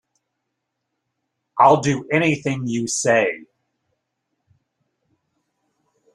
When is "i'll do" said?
1.59-2.07